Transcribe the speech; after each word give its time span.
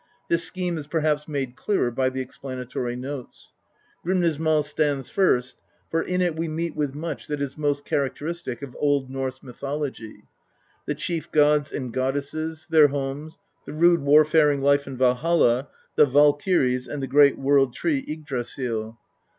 This 0.29 0.43
scheme 0.43 0.79
is 0.79 0.87
perhaps 0.87 1.27
made 1.27 1.55
clearer 1.55 1.91
by 1.91 2.09
the 2.09 2.21
explanatory 2.21 2.95
notes. 2.95 3.53
Grimnisnrwl 4.03 4.63
stands 4.63 5.11
first, 5.11 5.57
for 5.91 6.01
in 6.01 6.23
it 6.23 6.35
we 6.35 6.47
meet 6.47 6.75
with 6.75 6.95
much 6.95 7.27
that 7.27 7.39
is 7.39 7.55
most 7.55 7.85
characteristic 7.85 8.63
of 8.63 8.75
Old 8.79 9.11
Norse 9.11 9.43
mythology, 9.43 10.23
the 10.87 10.95
chief 10.95 11.31
gods 11.31 11.71
and 11.71 11.93
goddesses, 11.93 12.65
their 12.67 12.87
homes, 12.87 13.37
the 13.67 13.73
rude 13.73 14.01
war 14.01 14.25
faring 14.25 14.59
life 14.61 14.87
in 14.87 14.97
Valholl, 14.97 15.67
the 15.93 16.07
Val 16.07 16.33
kyries, 16.33 16.87
and 16.87 17.03
the 17.03 17.05
great 17.05 17.37
World 17.37 17.75
tree, 17.75 18.03
Yggdrasil. 18.09 18.97